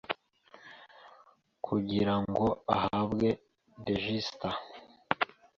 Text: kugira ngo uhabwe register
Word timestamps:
kugira 1.65 2.13
ngo 2.27 2.45
uhabwe 2.75 3.27
register 3.87 4.53